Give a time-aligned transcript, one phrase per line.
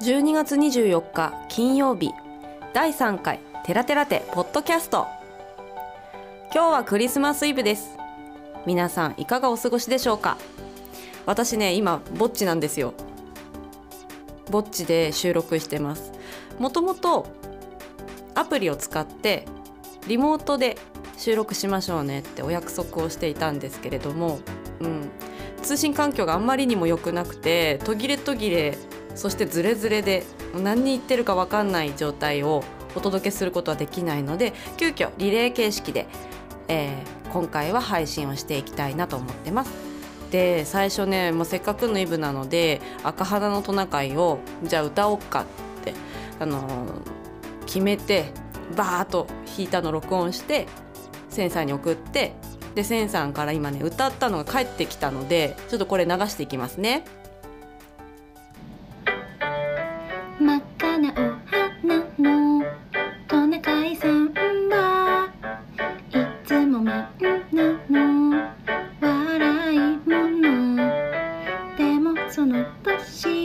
[0.00, 2.12] 12月24日金曜日
[2.72, 5.06] 第3回テラテラテポッドキャスト。
[6.54, 7.98] 今日はクリスマスイブです。
[8.64, 10.38] 皆さんいかがお過ごしでしょうか？
[11.26, 12.94] 私ね今ぼっちなんですよ。
[14.50, 16.12] ぼっちで収録してます。
[16.58, 17.26] もともと
[18.34, 19.44] アプリを使って
[20.08, 20.78] リモートで
[21.18, 24.40] 収録しましょうねってお約束をしていたんですけれども、
[24.80, 25.10] うん、
[25.60, 28.78] 通信環境があんまりにも良くなくて途切れ途切れ
[29.20, 30.24] そしてズレズレで
[30.54, 36.08] 何に言ってるか分かんない状態をお届けすることはできないので急遽リレー形式で、
[36.68, 39.72] えー、今回は配信をしていきたいなと思ってます。
[40.30, 45.44] で最初ねもうせっかくのイブなので「赤肌のトナカイ」をじゃあ歌おうかっ
[45.84, 45.92] て、
[46.38, 48.32] あのー、決めて
[48.74, 50.66] バーッと弾いたの録音して
[51.28, 52.32] センサーに送って
[52.74, 57.04] でセンさんから今ね歌ったのが帰ってきたのでちょっとこれ流していきますね。
[62.20, 62.62] の
[63.28, 64.34] トナカイさん
[64.68, 65.32] は
[66.10, 67.06] いつもみんな
[67.88, 68.36] の。
[69.00, 70.76] わらいもの。
[71.78, 73.39] でもそのとしは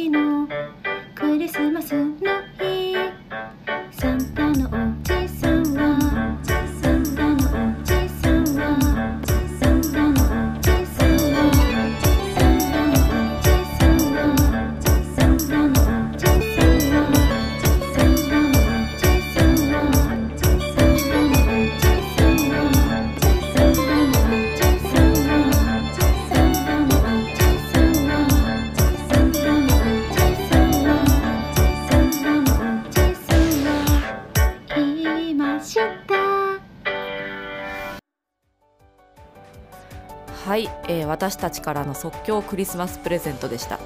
[40.46, 43.80] はいえー、私たちからの即興クリスマスプレゼントでした、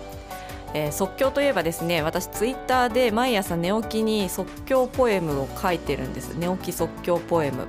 [0.74, 6.36] えー、即興といえばですね私ツイッターで毎朝寝起きに即興ポエムを書いてるんです。
[6.36, 7.66] 寝起き即興ポエム。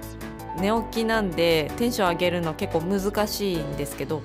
[0.59, 4.23] 寝起きなんでテンション上げるの結構難しいんですけど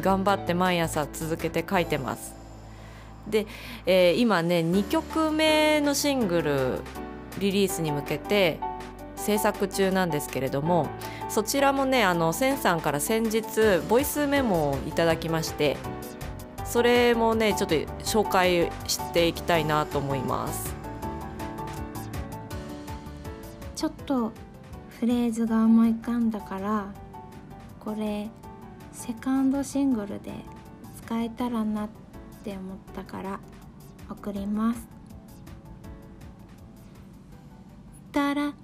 [0.00, 2.34] 頑張って毎朝続けて書いてます。
[3.28, 3.46] で、
[3.84, 6.80] えー、今ね2曲目のシングル
[7.38, 8.60] リリースに向けて
[9.16, 10.88] 制作中なんですけれども
[11.28, 15.76] そちらもねあのセンさんから先日ボイスメモをいただきまして
[16.64, 20.74] それもねちょっと紹介していきたいなと思います。
[23.74, 24.32] ちょっと
[24.98, 26.86] フレーズが思い浮かんだから
[27.78, 28.28] これ
[28.90, 30.32] セカンドシングルで
[31.04, 31.88] 使えたらなっ
[32.42, 33.38] て思ったから
[34.10, 34.88] 送ります。
[38.12, 38.54] タラ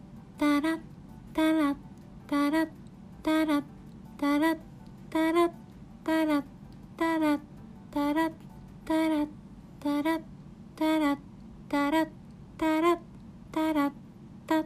[11.72, 12.06] タラ
[12.58, 12.98] タラ
[13.50, 13.90] タラ
[14.46, 14.62] タ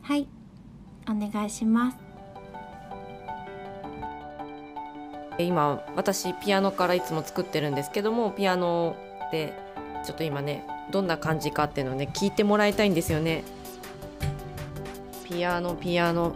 [0.00, 0.26] はい。
[1.06, 1.98] お願いします。
[5.38, 8.96] 今私ピアノからいつも作ってるんですけどもピアノ
[9.30, 9.52] で
[10.06, 13.44] ちょっと今ねどんな感じかっていうのをね聞いてもらいたいんですよね。
[15.24, 16.34] ピアノピアノ。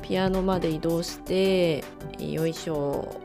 [0.00, 1.84] ピアノまで移動して
[2.18, 3.20] よいしょ。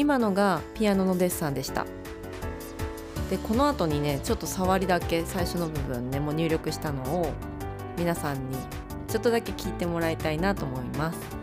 [0.00, 1.84] 今のがピアノのデッサンでした。
[3.28, 7.30] でこの後にねちょっと触りだけ最初の部分ねも入力したのを
[7.98, 8.56] 皆さんに
[9.08, 11.39] ちょっとだけ聞いてもらいたいなと思います。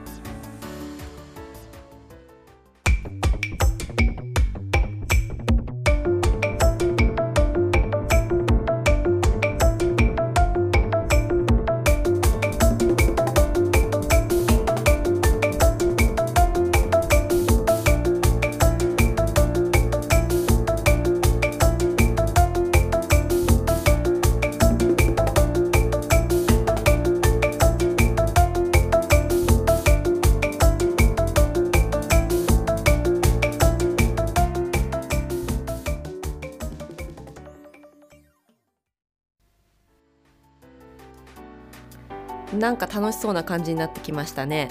[42.58, 44.70] なんか楽しそうな感じになってきましたね。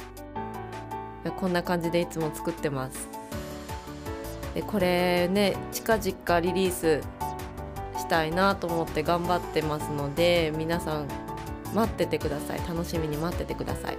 [1.38, 3.08] こんな感じでいつも作ってます。
[4.54, 7.02] でこれね近々リリース
[7.98, 11.08] したいなと思って頑張ってますので皆さん
[11.74, 12.58] 待っててください。
[12.68, 13.98] 楽しみに待っててください、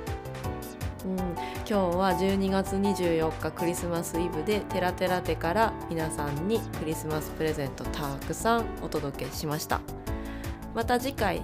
[1.05, 1.35] うん、今
[1.65, 9.81] 日は12月24日クリスマスイブでテラテラテから皆さんにクリスマスプレゼントたくさんお届けしました。
[10.73, 11.43] また次回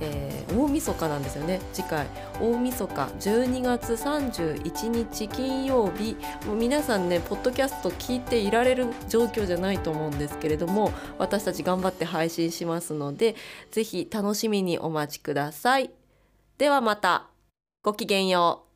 [0.00, 1.60] えー、大晦日なんですよね。
[1.72, 2.06] 次回
[2.40, 6.16] 大晦日12月31日金曜日。
[6.46, 13.36] もう皆さんねポッドキャスト聞いていられる状況じゃないと思うんですけれども私たち頑張って配信しますので
[13.70, 15.90] ぜひ楽しみにお待ちください。
[16.58, 17.28] ではまた。
[17.82, 18.69] ごきげんよう。